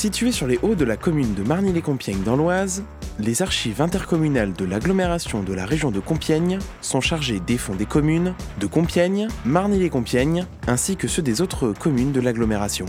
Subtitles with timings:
[0.00, 2.84] Situées sur les hauts de la commune de Marny-les-Compiègnes dans l'Oise,
[3.18, 7.84] les archives intercommunales de l'agglomération de la région de Compiègne sont chargées des fonds des
[7.84, 12.86] communes de Compiègne, Marny-les-Compiègnes, ainsi que ceux des autres communes de l'agglomération.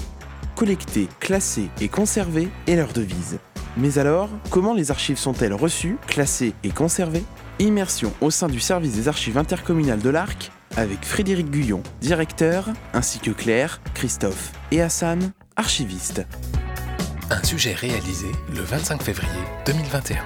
[0.55, 3.39] Collectées, classées et conservées est leur devise.
[3.75, 7.25] Mais alors, comment les archives sont-elles reçues, classées et conservées?
[7.59, 13.19] Immersion au sein du service des archives intercommunales de l'Arc avec Frédéric Guyon, directeur, ainsi
[13.19, 16.25] que Claire, Christophe et Hassan, archivistes.
[17.33, 19.31] Un sujet réalisé le 25 février
[19.65, 20.21] 2021.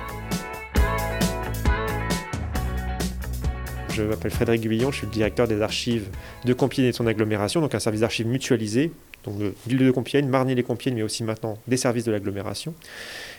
[3.93, 6.07] Je m'appelle Frédéric Guyon, je suis le directeur des archives
[6.45, 8.91] de Compiègne et de son agglomération, donc un service d'archives mutualisé,
[9.23, 12.73] donc de l'île de Compiègne, Marny-les-Compiègnes, mais aussi maintenant des services de l'agglomération.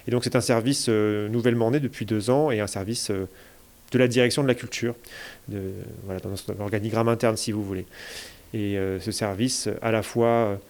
[0.06, 3.28] Et donc c'est un service euh, nouvellement né depuis deux ans et un service euh,
[3.90, 4.94] de la direction de la culture,
[5.48, 5.72] de,
[6.04, 7.86] voilà, dans notre organigramme interne si vous voulez.
[8.54, 10.60] Et euh, ce service, à la fois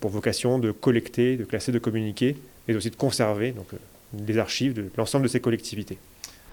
[0.00, 2.36] pour vocation de collecter, de classer, de communiquer,
[2.68, 3.68] mais aussi de conserver donc,
[4.26, 5.98] les archives de l'ensemble de ces collectivités.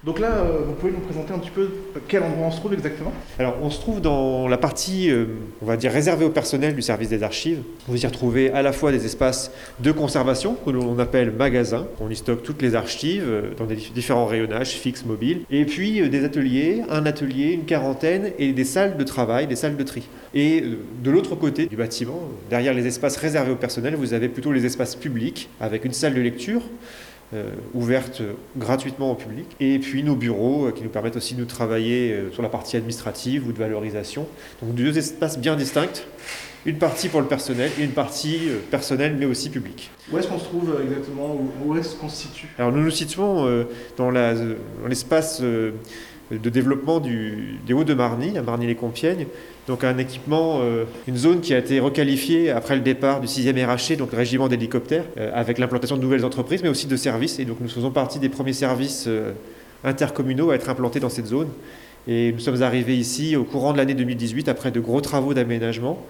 [0.07, 1.67] Donc là, euh, vous pouvez nous présenter un petit peu
[2.07, 5.25] quel endroit on se trouve exactement Alors, on se trouve dans la partie, euh,
[5.61, 7.59] on va dire, réservée au personnel du service des archives.
[7.89, 11.87] Vous y retrouvez à la fois des espaces de conservation, que l'on appelle magasins.
[11.99, 15.41] On y stocke toutes les archives euh, dans des différents rayonnages fixes, mobiles.
[15.51, 19.75] Et puis des ateliers, un atelier, une quarantaine, et des salles de travail, des salles
[19.75, 20.07] de tri.
[20.33, 20.63] Et
[21.03, 24.65] de l'autre côté du bâtiment, derrière les espaces réservés au personnel, vous avez plutôt les
[24.65, 26.61] espaces publics, avec une salle de lecture,
[27.33, 28.21] euh, ouverte
[28.55, 29.47] gratuitement au public.
[29.59, 32.77] Et puis nos bureaux euh, qui nous permettent aussi de travailler euh, sur la partie
[32.77, 34.25] administrative ou de valorisation.
[34.63, 36.05] Donc deux espaces bien distincts.
[36.65, 39.91] Une partie pour le personnel et une partie personnelle mais aussi publique.
[40.09, 41.37] Où est-ce qu'on se trouve exactement?
[41.65, 42.47] Où est-ce qu'on se situe?
[42.57, 43.65] Alors nous nous situons
[43.97, 44.09] dans
[44.87, 45.41] l'espace
[46.31, 49.27] de développement du, des Hauts-de-Marny, à Marny-les-Compiègnes.
[49.67, 53.65] Donc un équipement, euh, une zone qui a été requalifiée après le départ du 6e
[53.65, 57.39] RHC, donc le régiment d'hélicoptères, euh, avec l'implantation de nouvelles entreprises, mais aussi de services.
[57.39, 59.31] Et donc nous faisons partie des premiers services euh,
[59.83, 61.49] intercommunaux à être implantés dans cette zone.
[62.07, 66.05] Et nous sommes arrivés ici au courant de l'année 2018 après de gros travaux d'aménagement.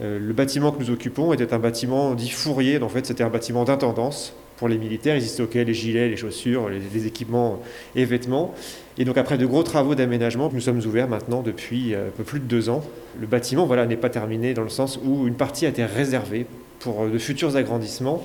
[0.00, 3.62] le bâtiment que nous occupons était un bâtiment dit fourrier, en fait c'était un bâtiment
[3.62, 5.16] d'intendance pour les militaires.
[5.16, 7.62] Ils y stockaient les gilets, les chaussures, les, équipements
[7.96, 8.54] et vêtements.
[8.98, 12.24] Et donc après de gros travaux d'aménagement, nous sommes ouverts maintenant depuis euh, un peu
[12.24, 12.82] plus de deux ans.
[13.18, 16.46] Le bâtiment voilà, n'est pas terminé dans le sens où une partie a été réservée
[16.80, 18.22] pour euh, de futurs agrandissements.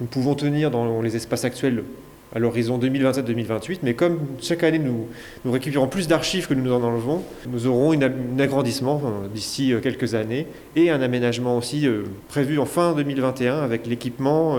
[0.00, 1.84] Nous pouvons tenir dans les espaces actuels
[2.36, 3.78] à l'horizon 2027-2028.
[3.82, 5.08] Mais comme chaque année, nous,
[5.50, 10.14] récupérons plus d'archives que nous en enlevons, nous aurons un agrandissement euh, d'ici euh, quelques
[10.14, 10.46] années
[10.76, 14.58] et un aménagement aussi euh, prévu en fin 2021 avec l'équipement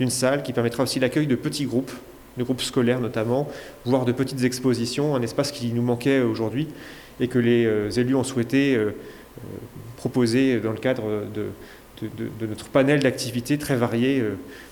[0.00, 1.92] d'une salle qui permettra aussi l'accueil de petits groupes,
[2.38, 3.46] de groupes scolaires notamment,
[3.84, 6.68] voire de petites expositions, un espace qui nous manquait aujourd'hui
[7.20, 8.78] et que les élus ont souhaité
[9.96, 11.48] proposer dans le cadre de,
[12.02, 14.22] de notre panel d'activités très variées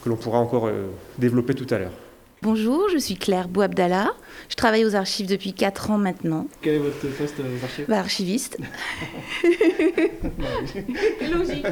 [0.02, 0.70] que l'on pourra encore
[1.18, 2.05] développer tout à l'heure.
[2.42, 4.12] Bonjour, je suis Claire Bouabdallah.
[4.50, 6.46] Je travaille aux archives depuis 4 ans maintenant.
[6.60, 8.58] Quel est votre poste aux archives bah, Archiviste.
[11.32, 11.66] Logique.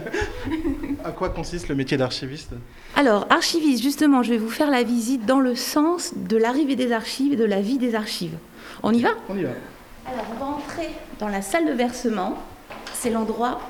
[1.05, 2.55] À quoi consiste le métier d'archiviste?
[2.97, 6.93] Alors, archiviste, justement, je vais vous faire la visite dans le sens de l'arrivée des
[6.93, 8.39] archives et de la vie des archives.
[8.83, 9.11] On y va?
[9.29, 9.51] On y va.
[10.07, 10.89] Alors, on va entrer
[11.21, 12.39] dans la salle de versement.
[12.95, 13.61] C'est l'endroit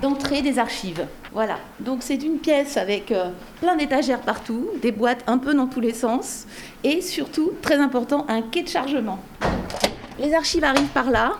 [0.00, 1.06] d'entrée des archives.
[1.32, 3.30] Voilà, donc c'est une pièce avec euh,
[3.60, 6.46] plein d'étagères partout, des boîtes un peu dans tous les sens,
[6.84, 9.18] et surtout, très important, un quai de chargement.
[10.18, 11.32] Les archives arrivent par là,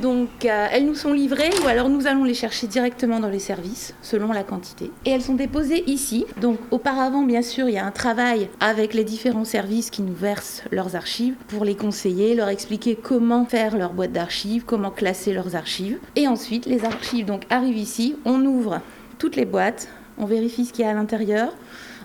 [0.00, 3.38] donc euh, elles nous sont livrées ou alors nous allons les chercher directement dans les
[3.38, 4.90] services selon la quantité.
[5.04, 6.26] Et elles sont déposées ici.
[6.40, 10.14] Donc auparavant, bien sûr, il y a un travail avec les différents services qui nous
[10.14, 15.32] versent leurs archives pour les conseiller, leur expliquer comment faire leur boîte d'archives, comment classer
[15.32, 15.98] leurs archives.
[16.16, 18.80] Et ensuite, les archives donc arrivent ici, on ouvre
[19.18, 19.88] toutes les boîtes,
[20.18, 21.52] on vérifie ce qu'il y a à l'intérieur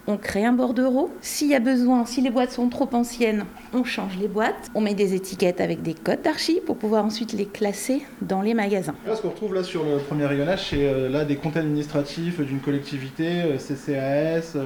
[0.07, 1.09] on crée un bordereau.
[1.21, 4.69] S'il y a besoin, si les boîtes sont trop anciennes, on change les boîtes.
[4.75, 8.53] On met des étiquettes avec des codes d'archives pour pouvoir ensuite les classer dans les
[8.53, 8.95] magasins.
[9.05, 12.59] ce qu'on retrouve là sur le premier rayonnage, c'est euh, là des comptes administratifs d'une
[12.59, 14.57] collectivité, euh, CCAS,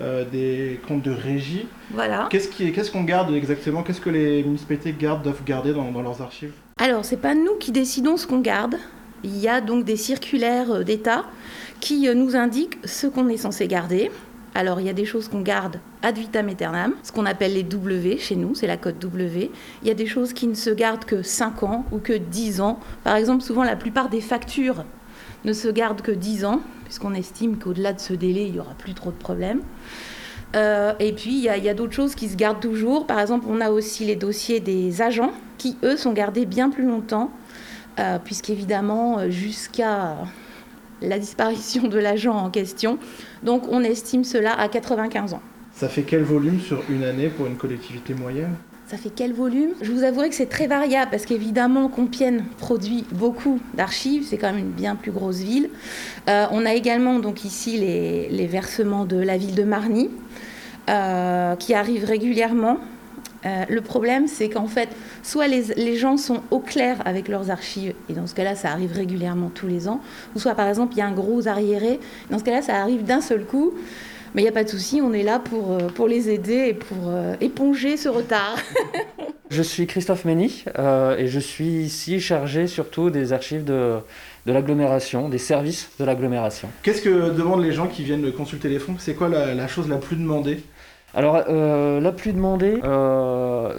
[0.00, 1.66] euh, des comptes de régie.
[1.92, 2.28] Voilà.
[2.30, 3.82] Qu'est-ce qu'on garde exactement?
[3.82, 6.52] Qu'est-ce que les municipalités gardent, doivent garder dans, dans leurs archives?
[6.78, 8.76] Alors, c'est pas nous qui décidons ce qu'on garde.
[9.24, 11.24] Il y a donc des circulaires d'État
[11.80, 14.10] qui nous indiquent ce qu'on est censé garder.
[14.56, 17.62] Alors il y a des choses qu'on garde ad vitam aeternam, ce qu'on appelle les
[17.62, 19.50] W chez nous, c'est la code W.
[19.82, 22.62] Il y a des choses qui ne se gardent que 5 ans ou que 10
[22.62, 22.80] ans.
[23.04, 24.86] Par exemple, souvent la plupart des factures
[25.44, 28.72] ne se gardent que 10 ans, puisqu'on estime qu'au-delà de ce délai, il n'y aura
[28.78, 29.60] plus trop de problèmes.
[30.54, 33.06] Euh, et puis, il y a, d'autres choses qui se gardent toujours.
[33.06, 36.86] Par exemple, on a aussi les dossiers des agents, qui, eux, sont gardés bien plus
[36.86, 37.30] longtemps,
[37.98, 40.16] euh, puisqu'évidemment, jusqu'à
[41.02, 42.98] la disparition de l'agent en question.
[43.42, 45.42] Donc on estime cela à 95 ans.
[45.72, 48.54] Ça fait quel volume sur une année pour une collectivité moyenne?
[48.86, 49.70] Ça fait quel volume?
[49.82, 54.52] Je vous avouerai que c'est très variable parce qu'évidemment Compiègne produit beaucoup d'archives, c'est quand
[54.52, 55.70] même une bien plus grosse ville.
[56.28, 60.08] Euh, on a également donc ici les, versements de la ville de Marny
[60.88, 62.78] euh, qui arrivent régulièrement.
[63.46, 64.88] Euh, le problème, c'est qu'en fait,
[65.22, 68.70] soit les, les, gens sont au clair avec leurs archives, et dans ce cas-là, ça
[68.70, 70.00] arrive régulièrement tous les ans,
[70.34, 72.00] ou soit par exemple, il y a un gros arriéré,
[72.30, 73.72] dans ce cas-là, ça arrive d'un seul coup.
[74.36, 76.66] Mais il n'y a pas de souci, on est là pour, euh, pour les aider
[76.68, 78.56] et pour euh, éponger ce retard.
[79.50, 83.96] je suis Christophe Mény euh, et je suis ici chargé surtout des archives de,
[84.44, 86.68] de l'agglomération, des services de l'agglomération.
[86.82, 88.96] Qu'est-ce que demandent les gens qui viennent consulter les fonds?
[88.98, 90.60] C'est quoi la, chose la plus demandée?
[91.16, 92.80] Alors, la plus demandée,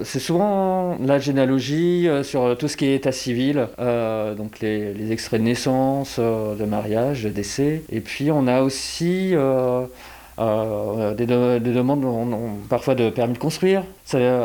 [0.03, 5.39] c'est souvent la généalogie sur tout ce qui est état civil, donc les, les, extraits
[5.39, 7.83] de naissance, de mariage, de décès.
[7.91, 9.35] Et puis, on a aussi
[10.39, 12.05] euh, des, demandes
[12.69, 13.83] parfois de permis de construire.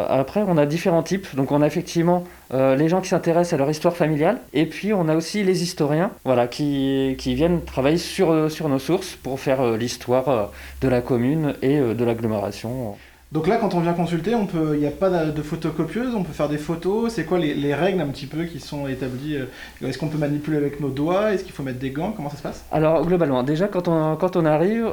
[0.08, 1.34] après, on a différents types.
[1.36, 2.24] Donc, on a effectivement
[2.54, 5.62] euh, les gens qui s'intéressent à leur histoire familiale, et puis on a aussi les
[5.62, 10.50] historiens voilà, qui, qui viennent travailler sur, sur nos sources pour faire euh, l'histoire
[10.80, 12.96] de la commune et de l'agglomération.
[13.32, 16.50] Donc là, quand on vient consulter, il n'y a pas de photocopieuse, on peut faire
[16.50, 17.14] des photos.
[17.14, 20.58] C'est quoi les, règles un petit peu qui sont établies euh, Est-ce qu'on peut manipuler
[20.58, 22.64] avec nos doigts Est-ce qu'il faut mettre des gants Comment ça se passe?
[22.70, 24.92] Alors globalement, déjà quand on, quand on arrive,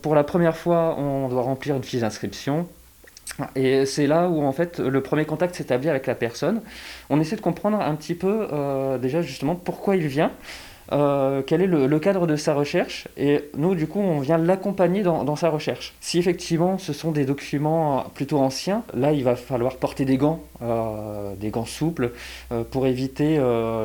[0.00, 2.66] pour la première fois, on doit remplir une fiche d'inscription.
[3.54, 6.62] Et c'est là où en fait le premier contact s'établit avec la personne.
[7.10, 10.30] On essaie de comprendre un petit peu euh, déjà justement pourquoi il vient.
[10.92, 15.02] Euh, quel est le, cadre de sa recherche et nous du coup on vient l'accompagner
[15.02, 15.94] dans, sa recherche.
[16.00, 20.40] Si effectivement ce sont des documents plutôt anciens, là il va falloir porter des gants,
[20.62, 22.12] euh, des gants souples
[22.52, 23.40] euh, pour éviter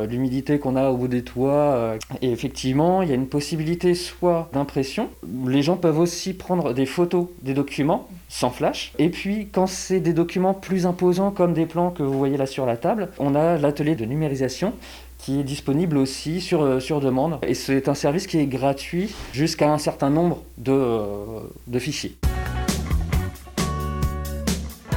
[0.09, 1.95] l'humidité qu'on a au bout des toits.
[2.21, 5.09] et effectivement il y a une possibilité soit d'impression,
[5.47, 8.93] les gens peuvent aussi prendre des photos des documents sans flash.
[8.99, 12.45] Et puis quand c'est des documents plus imposants comme des plans que vous voyez là
[12.45, 14.73] sur la table, on a l'atelier de numérisation
[15.19, 17.37] qui est disponible aussi sur, euh, sur demande.
[17.43, 22.15] Et c'est un service qui est gratuit jusqu'à un certain nombre de, euh, de fichiers.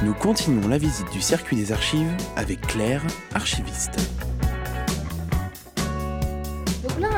[0.03, 3.03] Nous continuons la visite du circuit des archives avec Claire,
[3.35, 3.99] archiviste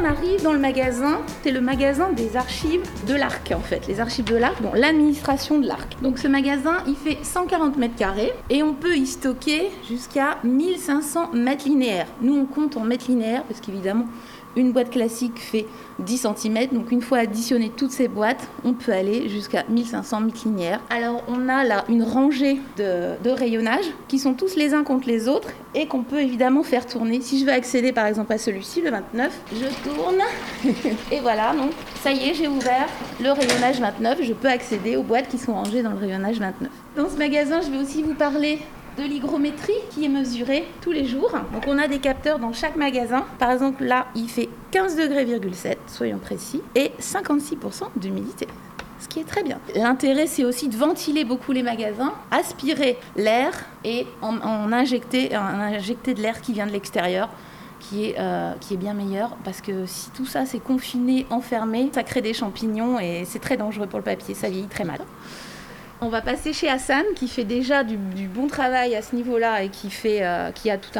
[0.04, 4.26] arrive dans le magasin, c'est le magasin des archives de l'Arc en fait, les archives
[4.26, 5.96] de l'Arc, bon, l'administration de l'Arc.
[6.02, 11.30] Donc ce magasin, il fait 140 mètres carrés et on peut y stocker jusqu'à 1500
[11.32, 12.06] mètres linéaires.
[12.20, 14.06] Nous, on compte en mètres linéaires parce qu'évidemment,
[14.56, 15.66] une boîte classique fait
[16.00, 20.80] 10 cm, donc une fois additionné toutes ces boîtes, on peut aller jusqu'à 1500 mètres.
[20.90, 25.28] Alors on a là une rangée de, rayonnage qui sont tous les uns contre les
[25.28, 27.20] autres et qu'on peut évidemment faire tourner.
[27.20, 30.20] Si je veux accéder par exemple à celui-ci, le 29, je tourne
[31.12, 31.72] et voilà, donc
[32.02, 32.86] ça y est, j'ai ouvert
[33.20, 36.68] le rayonnage 29, je peux accéder aux boîtes qui sont rangées dans le rayonnage 29.
[36.96, 38.60] Dans ce magasin, je vais aussi vous parler
[38.98, 41.32] de l'hygrométrie qui est mesurée tous les jours.
[41.52, 43.24] Donc on a des capteurs dans chaque magasin.
[43.38, 45.26] Par exemple là, il fait 15 degrés,
[45.86, 48.46] soyons précis, et 56% d'humidité
[49.04, 49.58] ce qui est très bien.
[49.74, 53.52] L'intérêt, c'est aussi de ventiler beaucoup les magasins, aspirer l'air
[53.84, 57.28] et en, injecter, injecter de l'air qui vient de l'extérieur.
[57.80, 61.90] Qui est, euh, qui est bien meilleur parce que si tout ça c'est confiné, enfermé,
[61.92, 65.00] ça crée des champignons et c'est très dangereux pour le papier, ça vieillit très mal.
[66.00, 67.96] On va passer chez Hassan qui fait déjà du,
[68.28, 69.88] bon travail à ce niveau-là et qui,
[70.20, 70.98] euh, a tout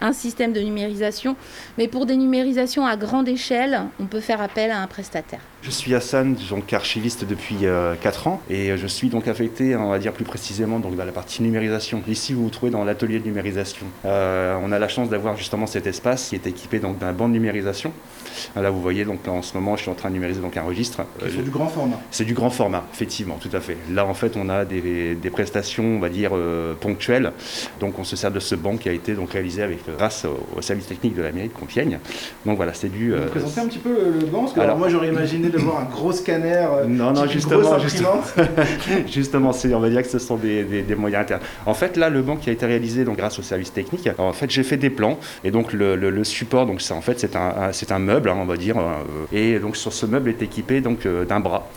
[0.00, 1.36] un système de numérisation.
[1.78, 5.40] Mais pour des numérisations à grande échelle, on peut faire appel à un prestataire.
[5.64, 9.88] Je suis Hassan, donc archiviste depuis 4 euh, ans et je suis donc affecté, on
[9.88, 12.02] va dire plus précisément, donc dans la partie numérisation.
[12.06, 13.86] Ici, vous vous trouvez dans l'atelier de numérisation.
[14.04, 17.28] Euh, on a la chance d'avoir justement cet espace qui est équipé donc d'un banc
[17.28, 17.94] de numérisation.
[18.56, 20.62] Là, vous voyez, donc en ce moment, je suis en train de numériser donc un
[20.62, 21.02] registre.
[21.20, 22.00] C'est du grand format.
[22.10, 23.78] C'est du grand format, effectivement, tout à fait.
[23.90, 27.32] Là, en fait, on a des, prestations, on va dire euh, ponctuelles.
[27.80, 30.60] Donc, on se sert de ce banc qui a été donc réalisé avec grâce au,
[30.60, 31.98] service technique de la mairie de Compiègne.
[32.44, 33.10] Donc voilà, c'est du.
[33.10, 35.58] Vous euh, présentez un petit peu le, banc parce que alors, moi j'aurais imaginé de
[35.60, 36.66] voir un gros scanner.
[36.70, 38.20] Euh, non, non, justement, justement,
[39.06, 41.40] justement on va dire que ce sont des, moyens internes.
[41.66, 44.08] En fait, là, le banc qui a été réalisé donc grâce au service technique.
[44.18, 47.36] en fait, j'ai fait des plans et donc le, support, donc c'est en fait c'est
[47.36, 50.42] un, c'est un meuble, hein, on va dire, euh, et donc sur ce meuble est
[50.42, 51.68] équipé donc d'un bras.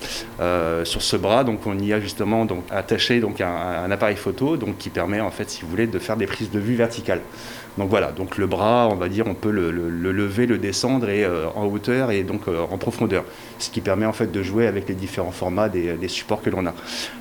[0.83, 3.47] sur ce bras, donc on y a justement donc attaché donc un,
[3.85, 6.51] un appareil photo donc qui permet en fait, si vous voulez, de faire des prises
[6.51, 7.21] de vue verticales.
[7.77, 11.23] Donc voilà, donc le bras, on va dire, on peut le, lever, le descendre et,
[11.23, 13.23] euh, en hauteur et donc euh, en profondeur.
[13.59, 16.65] ce qui permet en fait de jouer avec les différents formats des, supports que l'on
[16.65, 16.73] a.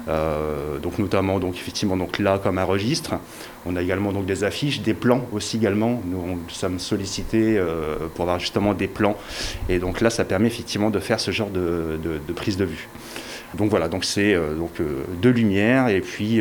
[0.08, 3.14] Euh, donc notamment donc effectivement donc là comme un registre.
[3.66, 6.00] On a également donc des affiches, des plans aussi également.
[6.06, 7.60] Nous, sommes sollicités
[8.14, 9.16] pour avoir justement des plans.
[9.68, 11.98] Et donc là, ça permet effectivement de faire ce genre de,
[12.36, 12.88] prise de vue.
[13.54, 16.40] Donc voilà, donc c'est donc euh, de lumière et puis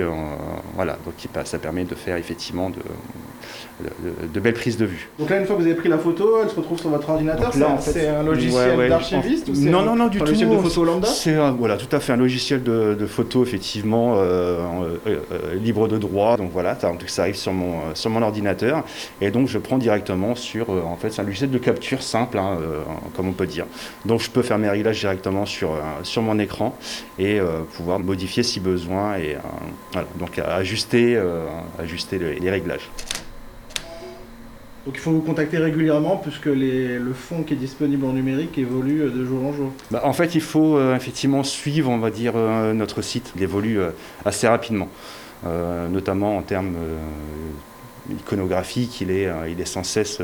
[0.75, 2.79] voilà, donc ça permet de faire effectivement de,
[4.33, 5.09] de, belles prises de vue.
[5.19, 7.09] Donc là, une fois que vous avez pris la photo, elle se retrouve sur votre
[7.09, 7.51] ordinateur.
[7.79, 10.25] C'est un logiciel d'archiviste Non, non, non, du tout.
[10.25, 14.17] Logiciel de photo lambda C'est voilà, tout à fait un logiciel de, photo effectivement
[15.61, 16.37] libre de droit.
[16.37, 18.83] Donc voilà, ça, ça arrive sur mon sur mon ordinateur
[19.21, 22.57] et donc je prends directement sur en fait c'est un logiciel de capture simple, hein,
[23.15, 23.65] comme on peut dire.
[24.05, 25.71] Donc je peux faire mes réglages directement sur
[26.03, 26.75] sur mon écran
[27.19, 31.45] et euh, pouvoir modifier si besoin et euh, donc ajuster, euh,
[31.79, 32.89] ajuster les réglages.
[34.85, 39.09] Donc il faut vous contacter régulièrement puisque le fond qui est disponible en numérique évolue
[39.09, 39.71] de jour en jour.
[39.89, 43.33] Bah, en fait, il faut effectivement suivre, on va dire, notre site.
[43.35, 43.79] Il évolue
[44.25, 44.87] assez rapidement,
[45.43, 46.75] notamment en termes
[48.11, 49.01] iconographiques.
[49.01, 50.21] Il est, il est sans cesse,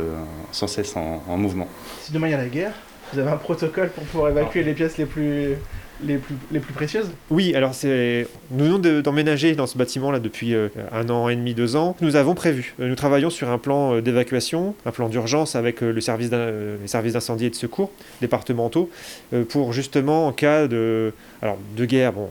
[0.51, 1.68] sans cesse en, mouvement.
[2.01, 2.74] Si demain il y a la guerre,
[3.12, 5.56] vous avez un protocole pour pouvoir évacuer les pièces les plus
[6.05, 10.70] les plus, précieuses Oui, alors c'est nous venons d'emménager dans ce bâtiment là depuis euh,
[10.91, 11.96] un an et demi, deux ans.
[12.01, 12.74] Nous avons prévu.
[12.79, 17.46] Euh, nous travaillons sur un plan euh, d'évacuation, un plan d'urgence avec les services d'incendie
[17.46, 17.91] et de secours
[18.22, 18.89] départementaux
[19.50, 21.13] pour justement en cas de
[21.75, 22.29] de guerre, bon,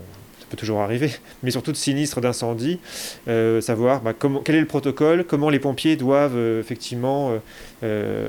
[0.51, 1.11] peut toujours arriver,
[1.43, 2.79] mais surtout de sinistres d'incendie,
[3.29, 4.15] euh, savoir bah,
[4.45, 7.41] quel est le protocole, comment les pompiers doivent euh, effectivement
[7.83, 8.29] euh,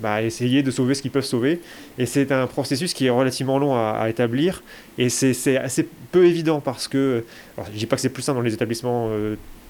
[0.00, 1.60] bah, essayer de sauver ce qu'ils peuvent sauver.
[1.98, 4.62] Et c'est un processus qui est relativement long à, établir,
[4.98, 7.24] et c'est assez peu évident parce que,
[7.56, 9.10] alors, je dis pas que c'est plus simple dans les établissements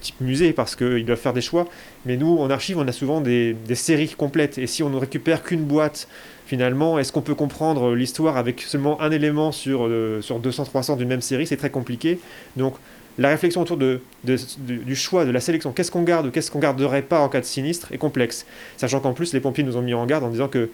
[0.01, 1.67] type musée parce qu'ils doivent faire des choix,
[2.05, 5.41] mais nous en archive on a souvent des séries complètes, et si on ne récupère
[5.41, 6.07] qu'une boîte
[6.45, 11.07] finalement, est-ce qu'on peut comprendre l'histoire avec seulement un élément sur, euh, sur 200-300 d'une
[11.07, 11.47] même série?
[11.47, 12.19] C'est très compliqué.
[12.55, 12.75] Donc,
[13.17, 17.01] la réflexion autour de, du choix, de la sélection, qu'est-ce qu'on garde qu'est-ce qu'on garderait
[17.01, 18.45] pas en cas de sinistre, est complexe.
[18.75, 20.69] Sachant qu'en plus, les pompiers nous ont mis en garde en disant que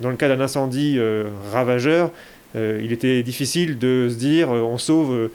[0.00, 2.10] dans le cas d'un incendie euh, ravageur,
[2.56, 5.30] euh, il était difficile de se dire on sauve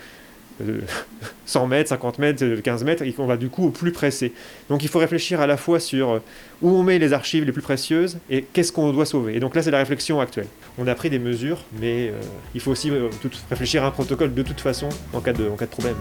[1.46, 4.34] 100 mètres, 50 mètres, 15 mètres, et qu'on va du coup au plus pressé.
[4.70, 6.20] Donc il faut réfléchir à la fois sur euh,
[6.62, 9.36] où on met les archives les plus précieuses et qu'est-ce qu'on doit sauver.
[9.36, 10.48] Et donc là, c'est la réflexion actuelle.
[10.78, 12.14] On a pris des mesures, mais euh,
[12.54, 13.10] il faut aussi euh,
[13.50, 15.96] réfléchir à un protocole de toute façon en cas de, en cas de problème.